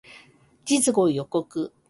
[0.65, 1.71] 次号予告